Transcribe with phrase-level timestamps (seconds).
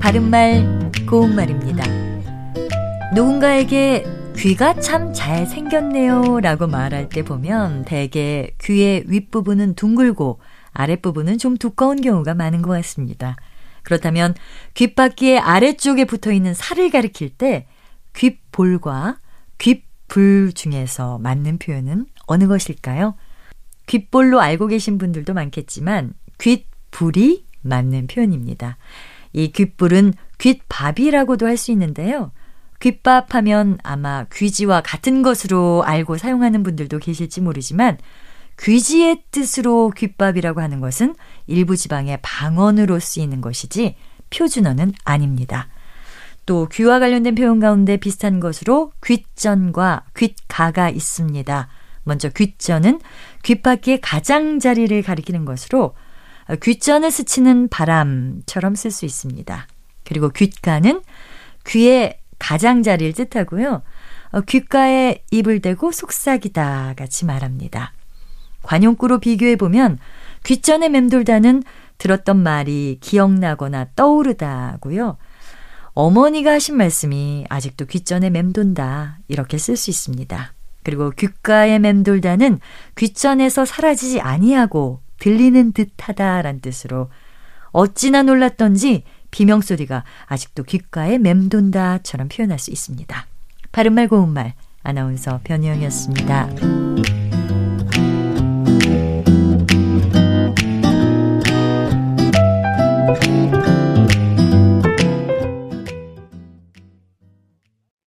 [0.00, 1.82] 바른말 고운말입니다.
[3.14, 4.04] 누군가에게
[4.36, 10.40] 귀가 참 잘 생겼네요 라고 말할 때 보면 대개 귀의 윗부분은 둥글고
[10.74, 13.36] 아랫부분은 좀 두꺼운 경우가 많은 것 같습니다.
[13.82, 14.34] 그렇다면
[14.74, 17.66] 귓바퀴의 아래쪽에 붙어 있는 살을 가리킬 때
[18.12, 19.16] 귓볼과
[19.56, 23.14] 귓불 중에서 맞는 표현은 어느 것일까요?
[23.86, 28.76] 귓볼로 알고 계신 분들도 많겠지만 귓불이 맞는 표현입니다.
[29.32, 32.32] 이 귓불은 귓밥이라고도 할 수 있는데요.
[32.80, 37.96] 귓밥 하면 아마 귀지와 같은 것으로 알고 사용하는 분들도 계실지 모르지만
[38.58, 41.14] 귀지의 뜻으로 귓밥이라고 하는 것은
[41.46, 43.96] 일부 지방의 방언으로 쓰이는 것이지
[44.30, 45.68] 표준어는 아닙니다.
[46.44, 51.68] 또 귀와 관련된 표현 가운데 비슷한 것으로 귓전과 귓가가 있습니다.
[52.02, 53.00] 먼저 귓전은
[53.44, 55.94] 귓바퀴의 가장자리를 가리키는 것으로
[56.56, 59.66] 귓전을 스치는 바람처럼 쓸 수 있습니다.
[60.04, 61.02] 그리고 귓가는
[61.66, 63.82] 귀의 가장자리를 뜻하고요.
[64.32, 67.92] 어, 귓가에 입을 대고 속삭이다 같이 말합니다.
[68.62, 69.98] 관용구로 비교해 보면
[70.44, 71.62] 귓전에 맴돌다는
[71.98, 75.18] 들었던 말이 기억나거나 떠오르다고요.
[75.94, 80.54] 어머니가 하신 말씀이 아직도 귓전에 맴돈다 이렇게 쓸 수 있습니다.
[80.82, 82.58] 그리고 귓가에 맴돌다는
[82.96, 87.08] 귓전에서 사라지지 아니하고 들리는 듯하다란 뜻으로
[87.70, 93.26] 어찌나 놀랐던지 비명소리가 아직도 귓가에 맴돈다처럼 표현할 수 있습니다.
[93.70, 97.21] 바른말 고운말 아나운서 변희영이었습니다.